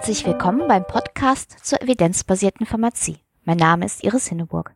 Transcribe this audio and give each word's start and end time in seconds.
Herzlich 0.00 0.24
willkommen 0.24 0.66
beim 0.66 0.86
Podcast 0.86 1.56
zur 1.62 1.82
evidenzbasierten 1.82 2.64
Pharmazie. 2.64 3.18
Mein 3.44 3.58
Name 3.58 3.84
ist 3.84 4.02
Iris 4.02 4.28
Hinneburg. 4.28 4.72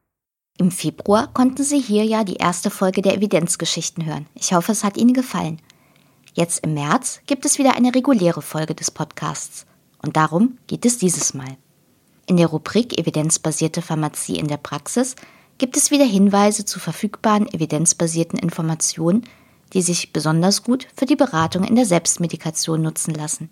Im 0.58 0.71
Februar 0.71 1.32
konnten 1.32 1.64
Sie 1.64 1.80
hier 1.80 2.04
ja 2.04 2.24
die 2.24 2.37
erste 2.37 2.69
Folge 2.69 3.00
der 3.00 3.14
Evidenzgeschichten 3.14 4.04
hören. 4.04 4.26
Ich 4.35 4.53
hoffe, 4.53 4.72
es 4.72 4.85
hat 4.85 4.99
Ihnen 4.99 5.14
gefallen. 5.14 5.63
Jetzt 6.35 6.63
im 6.63 6.74
März 6.74 7.22
gibt 7.24 7.46
es 7.46 7.58
wieder 7.58 7.74
eine 7.74 7.95
reguläre 7.95 8.42
Folge 8.42 8.74
des 8.74 8.90
Podcasts. 8.90 9.64
Und 10.03 10.18
darum 10.18 10.58
geht 10.67 10.85
es 10.85 10.99
dieses 10.99 11.32
Mal. 11.32 11.56
In 12.27 12.36
der 12.36 12.49
Rubrik 12.49 12.99
Evidenzbasierte 12.99 13.81
Pharmazie 13.81 14.38
in 14.38 14.49
der 14.49 14.59
Praxis 14.59 15.17
gibt 15.56 15.78
es 15.78 15.91
wieder 15.91 16.04
Hinweise 16.04 16.66
zu 16.66 16.78
verfügbaren 16.78 17.50
evidenzbasierten 17.50 18.38
Informationen, 18.38 19.24
die 19.72 19.80
sich 19.80 20.12
besonders 20.12 20.62
gut 20.62 20.86
für 20.95 21.06
die 21.06 21.16
Beratung 21.16 21.64
in 21.64 21.77
der 21.77 21.86
Selbstmedikation 21.86 22.82
nutzen 22.82 23.14
lassen. 23.14 23.48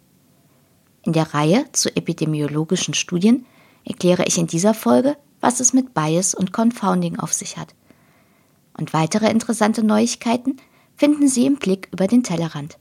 In 1.05 1.13
der 1.13 1.35
Reihe 1.35 1.65
zu 1.73 1.95
epidemiologischen 1.95 2.95
Studien 2.95 3.45
erkläre 3.85 4.25
ich 4.25 4.39
in 4.39 4.47
dieser 4.47 4.73
Folge, 4.75 5.17
was 5.41 5.59
es 5.61 5.73
mit 5.73 5.95
Bias 5.95 6.35
und 6.35 6.53
Confounding 6.53 7.19
auf 7.19 7.33
sich 7.33 7.57
hat. 7.57 7.75
Und 8.79 8.93
weitere 8.93 9.31
interessante 9.31 9.83
Neuigkeiten 9.85 10.59
finden 10.97 11.29
Sie 11.29 11.47
im 11.47 11.57
Blick 11.57 11.89
über 11.93 12.07
den 12.07 12.23
Tellerrand. 12.23 12.79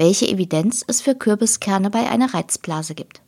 welche 0.00 0.26
Evidenz 0.26 0.82
es 0.86 1.02
für 1.02 1.14
Kürbiskerne 1.14 1.90
bei 1.90 2.08
einer 2.08 2.32
Reizblase 2.32 2.94
gibt. 2.94 3.20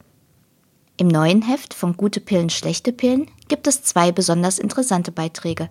Im 0.96 1.06
neuen 1.06 1.42
Heft 1.42 1.74
von 1.74 1.98
Gute 1.98 2.18
Pillen, 2.18 2.48
schlechte 2.48 2.94
Pillen 2.94 3.30
gibt 3.48 3.66
es 3.66 3.82
zwei 3.82 4.10
besonders 4.10 4.58
interessante 4.58 5.12
Beiträge. 5.12 5.68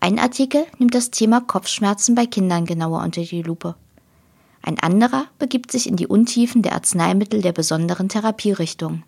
Ein 0.00 0.18
Artikel 0.18 0.66
nimmt 0.78 0.94
das 0.94 1.10
Thema 1.10 1.40
Kopfschmerzen 1.40 2.14
bei 2.14 2.26
Kindern 2.26 2.66
genauer 2.66 3.02
unter 3.02 3.22
die 3.22 3.40
Lupe. 3.40 3.76
Ein 4.60 4.78
anderer 4.78 5.24
begibt 5.38 5.72
sich 5.72 5.88
in 5.88 5.96
die 5.96 6.06
Untiefen 6.06 6.60
der 6.60 6.74
Arzneimittel 6.74 7.40
der 7.40 7.52
besonderen 7.52 8.10
Therapierichtungen. 8.10 9.04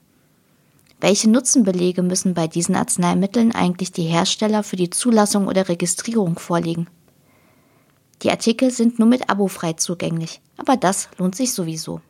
Welche 0.98 1.28
Nutzenbelege 1.28 2.02
müssen 2.02 2.32
bei 2.32 2.48
diesen 2.48 2.74
Arzneimitteln 2.74 3.54
eigentlich 3.54 3.92
die 3.92 4.04
Hersteller 4.04 4.62
für 4.62 4.76
die 4.76 4.88
Zulassung 4.88 5.46
oder 5.46 5.68
Registrierung 5.68 6.38
vorlegen? 6.38 6.88
Die 8.22 8.30
Artikel 8.30 8.70
sind 8.70 8.98
nur 8.98 9.08
mit 9.08 9.28
Abo 9.28 9.46
frei 9.48 9.74
zugänglich, 9.74 10.40
aber 10.56 10.76
das 10.76 11.08
lohnt 11.18 11.36
sich 11.36 11.52
sowieso. 11.52 12.00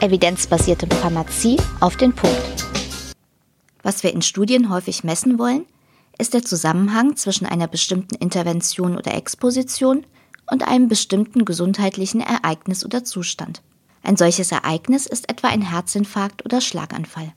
Evidenzbasierte 0.00 0.86
Pharmazie 0.86 1.58
auf 1.80 1.96
den 1.96 2.12
Punkt. 2.12 2.66
Was 3.82 4.02
wir 4.02 4.12
in 4.12 4.22
Studien 4.22 4.70
häufig 4.70 5.04
messen 5.04 5.38
wollen, 5.38 5.66
ist 6.18 6.34
der 6.34 6.42
Zusammenhang 6.42 7.16
zwischen 7.16 7.46
einer 7.46 7.66
bestimmten 7.66 8.14
Intervention 8.16 8.96
oder 8.96 9.14
Exposition 9.14 10.06
und 10.50 10.66
einem 10.66 10.88
bestimmten 10.88 11.44
gesundheitlichen 11.44 12.20
Ereignis 12.20 12.84
oder 12.84 13.04
Zustand. 13.04 13.62
Ein 14.02 14.16
solches 14.16 14.52
Ereignis 14.52 15.06
ist 15.06 15.28
etwa 15.28 15.48
ein 15.48 15.62
Herzinfarkt 15.62 16.44
oder 16.44 16.60
Schlaganfall. 16.60 17.32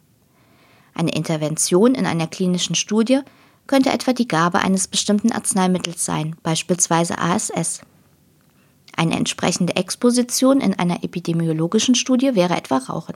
Eine 0.94 1.12
Intervention 1.12 1.96
in 1.96 2.06
einer 2.06 2.28
klinischen 2.28 2.76
Studie 2.76 3.22
könnte 3.68 3.92
etwa 3.92 4.14
die 4.14 4.28
Gabe 4.28 4.60
eines 4.60 4.88
bestimmten 4.88 5.32
Arzneimittels 5.32 6.06
sein, 6.06 6.36
beispielsweise 6.44 7.18
ASS. 7.18 7.82
Eine 8.96 9.18
entsprechende 9.18 9.76
Exposition 9.76 10.62
in 10.62 10.74
einer 10.74 11.04
epidemiologischen 11.04 11.96
Studie 11.96 12.36
wäre 12.36 12.56
etwa 12.56 12.78
Rauchen. 12.78 13.16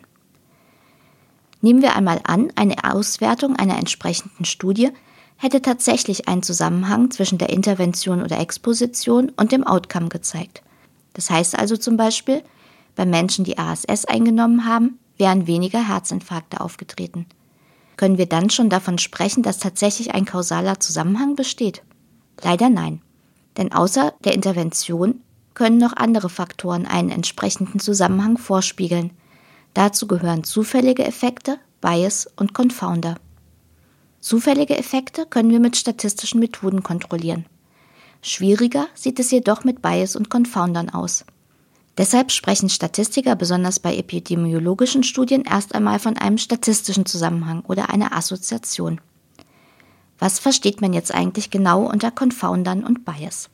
Nehmen 1.61 1.81
wir 1.81 1.95
einmal 1.95 2.21
an, 2.23 2.51
eine 2.55 2.83
Auswertung 2.83 3.55
einer 3.55 3.77
entsprechenden 3.77 4.45
Studie 4.45 4.89
hätte 5.37 5.61
tatsächlich 5.61 6.27
einen 6.27 6.43
Zusammenhang 6.43 7.11
zwischen 7.11 7.37
der 7.37 7.49
Intervention 7.49 8.21
oder 8.21 8.39
Exposition 8.39 9.31
und 9.37 9.51
dem 9.51 9.65
Outcome 9.65 10.09
gezeigt. 10.09 10.61
Das 11.13 11.29
heißt 11.29 11.57
also 11.57 11.77
zum 11.77 11.95
Beispiel, 11.95 12.43
bei 12.95 13.05
Menschen, 13.05 13.45
die 13.45 13.57
ASS 13.57 14.05
eingenommen 14.05 14.65
haben, 14.65 14.99
wären 15.17 15.47
weniger 15.47 15.87
Herzinfarkte 15.87 16.59
aufgetreten. 16.59 17.25
Können 17.99 18.17
wir 18.17 18.27
dann 18.27 18.49
schon 18.49 18.69
davon 18.69 18.97
sprechen, 18.97 19.43
dass 19.43 19.57
tatsächlich 19.57 20.13
ein 20.13 20.23
kausaler 20.23 20.79
Zusammenhang 20.79 21.35
besteht? 21.35 21.83
Leider 22.41 22.69
nein. 22.69 23.01
Denn 23.57 23.73
außer 23.73 24.13
der 24.23 24.35
Intervention 24.35 25.19
können 25.53 25.79
noch 25.79 25.91
andere 25.97 26.29
Faktoren 26.29 26.85
einen 26.85 27.09
entsprechenden 27.09 27.81
Zusammenhang 27.81 28.37
vorspiegeln. 28.37 29.11
Dazu 29.73 30.07
gehören 30.07 30.45
zufällige 30.45 31.03
Effekte, 31.03 31.59
Bias 31.81 32.29
und 32.37 32.53
Confounder. 32.53 33.15
Zufällige 34.21 34.77
Effekte 34.77 35.25
können 35.25 35.49
wir 35.49 35.59
mit 35.59 35.75
statistischen 35.75 36.39
Methoden 36.39 36.83
kontrollieren. 36.83 37.47
Schwieriger 38.21 38.87
sieht 38.93 39.19
es 39.19 39.29
jedoch 39.29 39.65
mit 39.65 39.81
Bias 39.81 40.15
und 40.15 40.29
Confoundern 40.29 40.89
aus. 40.89 41.25
Deshalb 41.99 42.31
sprechen 42.31 42.69
Statistiker 42.69 43.35
besonders 43.35 43.81
bei 43.81 43.97
epidemiologischen 43.97 45.03
Studien 45.03 45.43
erst 45.43 45.75
einmal 45.75 45.99
von 45.99 46.17
einem 46.17 46.37
statistischen 46.37 47.05
Zusammenhang 47.05 47.61
oder 47.67 47.89
einer 47.89 48.15
Assoziation. 48.15 49.01
Was 50.17 50.39
versteht 50.39 50.79
man 50.79 50.93
jetzt 50.93 51.13
eigentlich 51.13 51.49
genau 51.49 51.83
unter 51.83 52.09
Confoundern 52.09 52.85
und 52.85 53.03
Bias? 53.03 53.49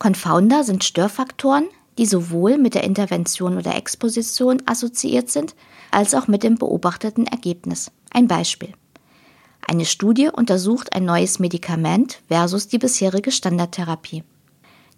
Confounder 0.00 0.64
sind 0.64 0.82
Störfaktoren, 0.82 1.66
die 1.96 2.06
sowohl 2.06 2.58
mit 2.58 2.74
der 2.74 2.82
Intervention 2.82 3.56
oder 3.56 3.76
Exposition 3.76 4.60
assoziiert 4.66 5.30
sind, 5.30 5.54
als 5.92 6.16
auch 6.16 6.26
mit 6.26 6.42
dem 6.42 6.56
beobachteten 6.56 7.28
Ergebnis. 7.28 7.92
Ein 8.10 8.26
Beispiel. 8.26 8.72
Eine 9.68 9.84
Studie 9.84 10.30
untersucht 10.30 10.96
ein 10.96 11.04
neues 11.04 11.38
Medikament 11.38 12.22
versus 12.26 12.66
die 12.66 12.78
bisherige 12.78 13.30
Standardtherapie. 13.30 14.24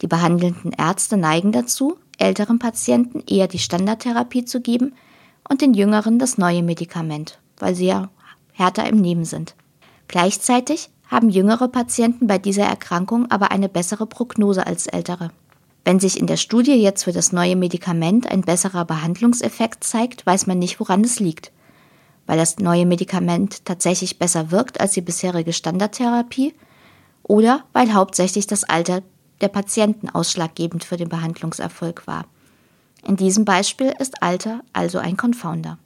Die 0.01 0.07
behandelnden 0.07 0.73
Ärzte 0.73 1.19
neigen 1.19 1.53
dazu, 1.53 1.99
älteren 2.19 2.59
Patienten 2.59 3.22
eher 3.28 3.49
die 3.49 3.59
Standardtherapie 3.59 4.44
zu 4.44 4.60
geben 4.60 4.94
und 5.49 5.60
den 5.60 5.75
jüngeren 5.75 6.19
das 6.19 6.38
neue 6.38 6.62
Medikament, 6.62 7.38
weil 7.59 7.75
sie 7.75 7.87
ja 7.87 8.10
härter 8.53 8.88
im 8.88 9.00
Nehmen 9.00 9.25
sind. 9.25 9.54
Gleichzeitig 10.09 10.91
haben 11.09 11.28
jüngere 11.28 11.69
Patienten 11.69 12.27
bei 12.27 12.38
dieser 12.38 12.65
Erkrankung 12.65 13.31
aber 13.31 13.50
eine 13.50 13.69
bessere 13.69 14.06
Prognose 14.06 14.66
als 14.66 14.87
ältere. 14.87 15.31
Wenn 15.84 16.00
sich 16.00 16.19
in 16.19 16.27
der 16.27 16.37
Studie 16.37 16.75
jetzt 16.75 17.04
für 17.04 17.12
das 17.12 17.32
neue 17.32 17.54
Medikament 17.54 18.28
ein 18.28 18.41
besserer 18.41 18.84
Behandlungseffekt 18.84 19.84
zeigt, 19.84 20.27
weiß 20.27 20.48
man 20.48 20.59
nicht, 20.59 20.81
woran 20.81 21.03
es 21.03 21.21
liegt. 21.21 21.53
Weil 22.27 22.38
das 22.38 22.59
neue 22.59 22.87
Medikament 22.87 23.65
tatsächlich 23.65 24.19
besser 24.19 24.50
wirkt 24.50 24.81
als 24.81 24.93
die 24.93 25.00
bisherige 25.00 25.53
Standardtherapie 25.53 26.54
oder 27.22 27.65
weil 27.72 27.94
hauptsächlich 27.94 28.48
das 28.48 28.65
Alter 28.65 29.03
der 29.41 29.48
Patienten 29.48 30.09
ausschlaggebend 30.09 30.84
für 30.84 30.97
den 30.97 31.09
Behandlungserfolg 31.09 32.06
war. 32.06 32.24
In 33.06 33.16
diesem 33.16 33.44
Beispiel 33.44 33.92
ist 33.98 34.22
Alter 34.22 34.60
also 34.72 34.98
ein 34.98 35.16
Confounder. 35.16 35.78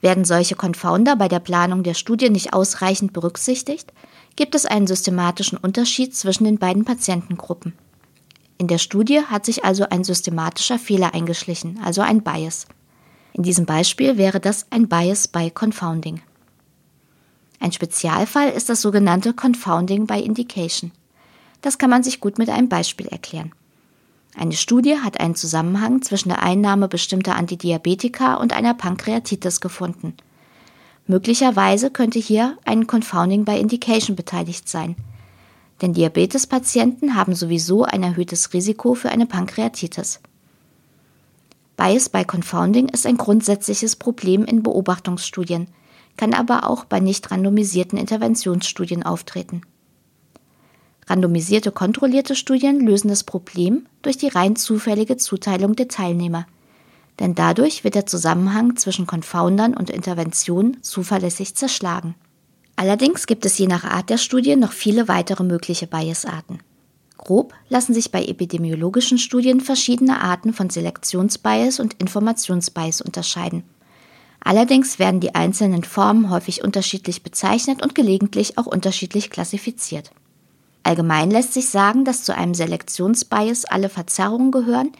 Werden 0.00 0.24
solche 0.24 0.56
Confounder 0.56 1.16
bei 1.16 1.28
der 1.28 1.40
Planung 1.40 1.82
der 1.82 1.94
Studie 1.94 2.30
nicht 2.30 2.52
ausreichend 2.52 3.12
berücksichtigt, 3.12 3.92
gibt 4.36 4.54
es 4.54 4.66
einen 4.66 4.86
systematischen 4.86 5.56
Unterschied 5.56 6.14
zwischen 6.14 6.44
den 6.44 6.58
beiden 6.58 6.84
Patientengruppen. 6.84 7.72
In 8.58 8.68
der 8.68 8.78
Studie 8.78 9.20
hat 9.20 9.44
sich 9.44 9.64
also 9.64 9.86
ein 9.88 10.04
systematischer 10.04 10.78
Fehler 10.78 11.14
eingeschlichen, 11.14 11.80
also 11.82 12.02
ein 12.02 12.22
Bias. 12.22 12.66
In 13.32 13.42
diesem 13.42 13.66
Beispiel 13.66 14.16
wäre 14.16 14.40
das 14.40 14.66
ein 14.70 14.88
Bias 14.88 15.28
by 15.28 15.50
Confounding. 15.50 16.22
Ein 17.60 17.72
Spezialfall 17.72 18.50
ist 18.50 18.68
das 18.68 18.82
sogenannte 18.82 19.32
Confounding 19.32 20.06
by 20.06 20.20
Indication. 20.20 20.92
Das 21.62 21.78
kann 21.78 21.90
man 21.90 22.02
sich 22.02 22.20
gut 22.20 22.38
mit 22.38 22.50
einem 22.50 22.68
Beispiel 22.68 23.06
erklären. 23.06 23.52
Eine 24.36 24.52
Studie 24.52 24.98
hat 24.98 25.18
einen 25.18 25.34
Zusammenhang 25.34 26.02
zwischen 26.02 26.28
der 26.28 26.42
Einnahme 26.42 26.88
bestimmter 26.88 27.36
Antidiabetika 27.36 28.34
und 28.34 28.52
einer 28.52 28.74
Pankreatitis 28.74 29.60
gefunden. 29.60 30.14
Möglicherweise 31.06 31.90
könnte 31.90 32.18
hier 32.18 32.58
ein 32.64 32.86
Confounding 32.86 33.44
by 33.44 33.58
Indication 33.58 34.16
beteiligt 34.16 34.68
sein. 34.68 34.96
Denn 35.80 35.94
Diabetespatienten 35.94 37.14
haben 37.14 37.34
sowieso 37.34 37.84
ein 37.84 38.02
erhöhtes 38.02 38.52
Risiko 38.52 38.94
für 38.94 39.10
eine 39.10 39.26
Pankreatitis. 39.26 40.20
Bias 41.76 42.08
by 42.08 42.24
Confounding 42.24 42.88
ist 42.88 43.06
ein 43.06 43.18
grundsätzliches 43.18 43.96
Problem 43.96 44.44
in 44.44 44.62
Beobachtungsstudien, 44.62 45.68
kann 46.16 46.32
aber 46.34 46.68
auch 46.68 46.84
bei 46.84 47.00
nicht 47.00 47.30
randomisierten 47.30 47.98
Interventionsstudien 47.98 49.02
auftreten. 49.02 49.60
Randomisierte 51.08 51.70
kontrollierte 51.70 52.34
Studien 52.34 52.80
lösen 52.80 53.08
das 53.08 53.22
Problem 53.22 53.86
durch 54.02 54.16
die 54.16 54.28
rein 54.28 54.56
zufällige 54.56 55.16
Zuteilung 55.16 55.76
der 55.76 55.88
Teilnehmer, 55.88 56.46
denn 57.20 57.34
dadurch 57.34 57.84
wird 57.84 57.94
der 57.94 58.06
Zusammenhang 58.06 58.76
zwischen 58.76 59.06
Confoundern 59.06 59.74
und 59.74 59.88
Intervention 59.88 60.78
zuverlässig 60.82 61.54
zerschlagen. 61.54 62.16
Allerdings 62.74 63.26
gibt 63.26 63.46
es 63.46 63.56
je 63.56 63.68
nach 63.68 63.84
Art 63.84 64.10
der 64.10 64.18
Studie 64.18 64.56
noch 64.56 64.72
viele 64.72 65.08
weitere 65.08 65.44
mögliche 65.44 65.86
Biasarten. 65.86 66.58
Grob 67.16 67.54
lassen 67.68 67.94
sich 67.94 68.12
bei 68.12 68.24
epidemiologischen 68.24 69.18
Studien 69.18 69.60
verschiedene 69.60 70.20
Arten 70.20 70.52
von 70.52 70.70
Selektionsbias 70.70 71.80
und 71.80 71.94
Informationsbias 71.94 73.00
unterscheiden. 73.00 73.62
Allerdings 74.40 74.98
werden 74.98 75.20
die 75.20 75.34
einzelnen 75.34 75.82
Formen 75.82 76.30
häufig 76.30 76.62
unterschiedlich 76.62 77.22
bezeichnet 77.22 77.82
und 77.82 77.94
gelegentlich 77.94 78.58
auch 78.58 78.66
unterschiedlich 78.66 79.30
klassifiziert. 79.30 80.10
Allgemein 80.86 81.32
lässt 81.32 81.52
sich 81.52 81.68
sagen, 81.68 82.04
dass 82.04 82.22
zu 82.22 82.32
einem 82.32 82.54
Selektionsbias 82.54 83.64
alle 83.64 83.88
Verzerrungen 83.88 84.52
gehören, 84.52 84.92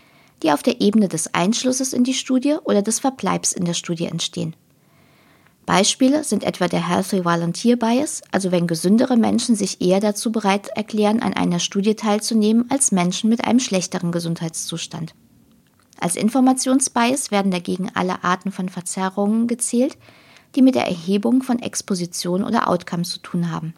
die 0.43 0.51
auf 0.51 0.65
der 0.65 0.81
Ebene 0.81 1.07
des 1.07 1.33
Einschlusses 1.33 1.93
in 1.93 2.03
die 2.03 2.13
Studie 2.13 2.57
oder 2.65 2.83
des 2.83 2.99
Verbleibs 2.99 3.53
in 3.53 3.65
der 3.65 3.75
Studie 3.75 4.07
entstehen. 4.07 4.57
Beispiele 5.65 6.25
sind 6.25 6.43
etwa 6.43 6.67
der 6.67 6.89
Healthy 6.89 7.25
Volunteer 7.25 7.77
Bias, 7.77 8.23
also 8.33 8.51
wenn 8.51 8.67
gesündere 8.67 9.17
Menschen 9.17 9.55
sich 9.55 9.81
eher 9.81 10.01
dazu 10.01 10.33
bereit 10.33 10.67
erklären, 10.75 11.23
an 11.23 11.35
einer 11.35 11.61
Studie 11.61 11.95
teilzunehmen, 11.95 12.69
als 12.69 12.91
Menschen 12.91 13.31
mit 13.31 13.45
einem 13.45 13.61
schlechteren 13.61 14.11
Gesundheitszustand. 14.11 15.15
Als 16.01 16.17
Informationsbias 16.17 17.31
werden 17.31 17.53
dagegen 17.53 17.93
alle 17.95 18.25
Arten 18.25 18.51
von 18.51 18.71
Verzerrungen 18.71 19.47
gezählt, 19.47 19.97
die 20.57 20.63
mit 20.63 20.75
der 20.75 20.89
Erhebung 20.89 21.45
von 21.45 21.61
Exposition 21.61 22.43
oder 22.43 22.69
Outcome 22.69 23.05
zu 23.05 23.21
tun 23.21 23.53
haben. 23.53 23.73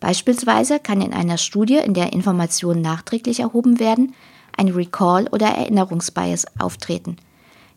Beispielsweise 0.00 0.78
kann 0.78 1.00
in 1.00 1.12
einer 1.12 1.38
Studie, 1.38 1.76
in 1.76 1.94
der 1.94 2.12
Informationen 2.12 2.82
nachträglich 2.82 3.40
erhoben 3.40 3.80
werden, 3.80 4.14
ein 4.56 4.68
Recall- 4.68 5.28
oder 5.28 5.48
Erinnerungsbias 5.48 6.46
auftreten. 6.58 7.16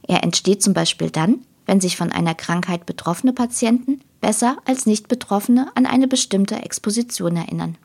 Er 0.07 0.23
entsteht 0.23 0.61
zum 0.61 0.73
Beispiel 0.73 1.09
dann, 1.09 1.39
wenn 1.65 1.81
sich 1.81 1.97
von 1.97 2.11
einer 2.11 2.35
Krankheit 2.35 2.85
betroffene 2.85 3.33
Patienten 3.33 4.01
besser 4.21 4.57
als 4.65 4.85
nicht 4.85 5.07
Betroffene 5.07 5.71
an 5.75 5.85
eine 5.85 6.07
bestimmte 6.07 6.55
Exposition 6.55 7.35
erinnern. 7.35 7.77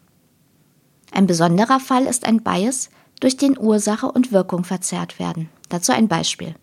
Ein 1.12 1.26
besonderer 1.26 1.81
Fall 1.81 2.06
ist 2.06 2.26
ein 2.26 2.42
Bias, 2.42 2.90
durch 3.20 3.36
den 3.36 3.58
Ursache 3.58 4.10
und 4.10 4.32
Wirkung 4.32 4.64
verzerrt 4.64 5.19
werden. 5.19 5.48
Dazu 5.69 5.92
ein 5.92 6.08
Beispiel. 6.08 6.56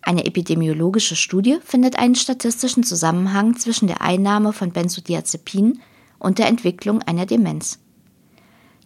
Eine 0.00 0.24
epidemiologische 0.24 1.16
Studie 1.16 1.58
findet 1.62 1.98
einen 1.98 2.14
statistischen 2.14 2.82
Zusammenhang 2.82 3.56
zwischen 3.56 3.88
der 3.88 4.00
Einnahme 4.00 4.52
von 4.52 4.72
Benzodiazepinen 4.72 5.82
und 6.18 6.38
der 6.38 6.46
Entwicklung 6.46 7.02
einer 7.02 7.26
Demenz. 7.26 7.78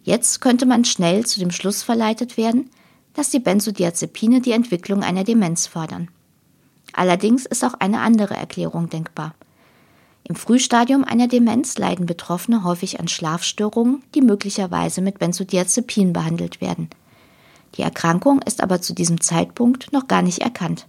Jetzt 0.03 0.41
könnte 0.41 0.65
man 0.65 0.85
schnell 0.85 1.25
zu 1.25 1.39
dem 1.39 1.51
Schluss 1.51 1.83
verleitet 1.83 2.37
werden, 2.37 2.69
dass 3.13 3.29
die 3.29 3.39
Benzodiazepine 3.39 4.41
die 4.41 4.51
Entwicklung 4.51 5.03
einer 5.03 5.23
Demenz 5.23 5.67
fördern. 5.67 6.09
Allerdings 6.93 7.45
ist 7.45 7.63
auch 7.63 7.75
eine 7.75 8.01
andere 8.01 8.35
Erklärung 8.35 8.89
denkbar. 8.89 9.33
Im 10.25 10.35
Frühstadium 10.35 11.03
einer 11.03 11.27
Demenz 11.27 11.77
leiden 11.77 12.05
Betroffene 12.05 12.63
häufig 12.63 12.99
an 12.99 13.07
Schlafstörungen, 13.07 14.03
die 14.15 14.21
möglicherweise 14.21 15.01
mit 15.01 15.19
Benzodiazepin 15.19 16.13
behandelt 16.13 16.61
werden. 16.61 16.89
Die 17.75 17.81
Erkrankung 17.81 18.41
ist 18.41 18.61
aber 18.61 18.81
zu 18.81 18.93
diesem 18.93 19.19
Zeitpunkt 19.19 19.91
noch 19.91 20.07
gar 20.07 20.21
nicht 20.21 20.39
erkannt. 20.39 20.87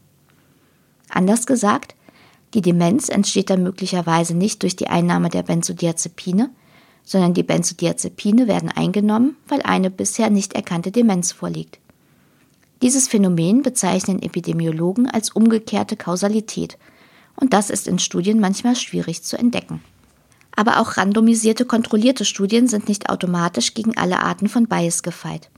Anders 1.09 1.47
gesagt, 1.47 1.94
die 2.55 2.63
Demenz 2.63 3.09
entsteht 3.09 3.51
dann 3.51 3.63
möglicherweise 3.63 4.35
nicht 4.35 4.63
durch 4.63 4.77
die 4.77 4.87
Einnahme 4.87 5.29
der 5.29 5.43
Benzodiazepine, 5.43 6.51
sondern 7.03 7.35
die 7.35 7.43
Benzodiazepine 7.43 8.47
werden 8.47 8.71
eingenommen, 8.71 9.37
weil 9.49 9.63
eine 9.63 9.91
bisher 9.91 10.31
nicht 10.31 10.55
erkannte 10.55 10.91
Demenz 10.91 11.33
vorliegt. 11.33 11.79
Dieses 12.81 13.09
Phänomen 13.09 13.63
bezeichnen 13.63 14.23
Epidemiologen 14.23 15.09
als 15.11 15.31
umgekehrte 15.31 15.97
Kausalität, 15.97 16.79
und 17.37 17.53
das 17.53 17.69
ist 17.71 17.89
in 17.89 17.99
Studien 17.99 18.39
manchmal 18.39 18.77
schwierig 18.77 19.25
zu 19.25 19.37
entdecken. 19.37 19.83
Aber 20.55 20.81
auch 20.81 20.97
randomisierte 20.97 21.65
kontrollierte 21.65 22.25
Studien 22.25 22.69
sind 22.69 22.89
nicht 22.89 23.11
automatisch 23.11 23.75
gegen 23.75 23.97
alle 23.97 24.21
Arten 24.21 24.49
von 24.49 24.69
Bias 24.69 25.03
gefeit. 25.03 25.51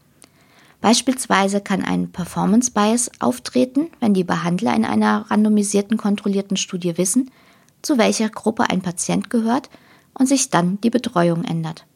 Beispielsweise 0.86 1.60
kann 1.60 1.82
ein 1.82 2.12
Performance 2.12 2.70
Bias 2.70 3.10
auftreten, 3.18 3.88
wenn 3.98 4.14
die 4.14 4.22
Behandler 4.22 4.72
in 4.76 4.84
einer 4.84 5.28
randomisierten 5.28 5.96
kontrollierten 5.96 6.56
Studie 6.56 6.96
wissen, 6.96 7.32
zu 7.82 7.98
welcher 7.98 8.28
Gruppe 8.28 8.70
ein 8.70 8.82
Patient 8.82 9.28
gehört 9.28 9.68
und 10.14 10.28
sich 10.28 10.48
dann 10.48 10.80
die 10.82 10.90
Betreuung 10.90 11.42
ändert. 11.42 11.86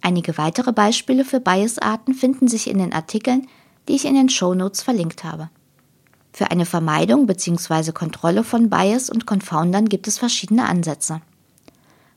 Einige 0.00 0.38
weitere 0.38 0.72
Beispiele 0.72 1.24
für 1.24 1.40
Biasarten 1.40 2.14
finden 2.14 2.46
sich 2.46 2.70
in 2.70 2.78
den 2.78 2.92
Artikeln 2.92 3.48
die 3.88 3.96
ich 3.96 4.04
in 4.04 4.14
den 4.14 4.28
Show 4.28 4.54
Notes 4.54 4.80
verlinkt 4.80 5.24
habe. 5.24 5.50
Für 6.32 6.52
eine 6.52 6.66
Vermeidung 6.66 7.26
bzw. 7.26 7.90
Kontrolle 7.90 8.44
von 8.44 8.70
Bias 8.70 9.10
und 9.10 9.26
Confoundern 9.26 9.88
gibt 9.88 10.06
es 10.06 10.18
verschiedene 10.18 10.68
Ansätze. 10.68 11.22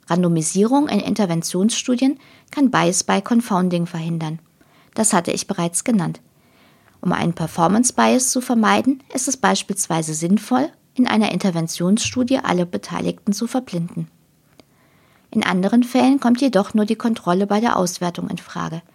Randomisierung 0.05 0.87
in 0.87 0.99
Interventionsstudien 0.99 2.19
kann 2.51 2.69
Bias 2.69 3.03
by 3.03 3.23
Confounding 3.23 3.87
verhindern. 3.87 4.37
Das 4.97 5.13
hatte 5.13 5.31
ich 5.31 5.47
bereits 5.47 5.83
genannt. 5.83 6.19
Um 7.01 7.13
einen 7.13 7.33
Performance 7.33 7.93
Bias 7.93 8.31
zu 8.31 8.41
vermeiden, 8.41 9.03
ist 9.13 9.27
es 9.27 9.37
beispielsweise 9.37 10.13
sinnvoll, 10.13 10.69
in 10.95 11.07
einer 11.07 11.31
Interventionsstudie 11.31 12.39
alle 12.39 12.65
Beteiligten 12.65 13.31
zu 13.31 13.47
verblinden. 13.47 14.09
In 15.31 15.43
anderen 15.43 15.83
Fällen 15.83 16.19
kommt 16.19 16.41
jedoch 16.41 16.73
nur 16.73 16.85
die 16.85 16.95
Kontrolle 16.95 17.47
bei 17.47 17.59
der 17.59 17.77
Auswertung 17.77 18.29
in 18.29 18.37
Frage– 18.37 18.81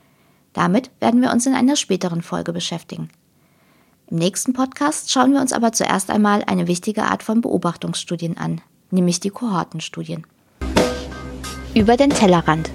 damit 0.53 0.91
werden 1.01 1.23
wir 1.23 1.33
uns 1.33 1.47
in 1.47 1.55
einer 1.55 1.77
späteren 1.77 2.23
Folge 2.23 2.53
beschäftigen. 2.53 3.09
Im 4.09 4.19
nächsten 4.19 4.53
Podcast 4.53 5.11
schauen 5.11 5.33
wir 5.33 5.41
uns 5.41 5.53
aber 5.53 5.73
zuerst 5.73 6.11
einmal 6.11 6.45
eine 6.45 6.67
wichtige 6.67 7.05
Art 7.05 7.23
von 7.23 7.41
Beobachtungsstudien 7.41 8.37
an, 8.37 8.61
nämlich 8.91 9.21
die 9.21 9.31
Kohortenstudien. 9.31 10.27
Über 11.75 11.97
den 11.97 12.11
Tellerrand. 12.11 12.71